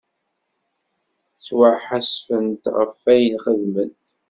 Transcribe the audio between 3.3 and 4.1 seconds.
xedment.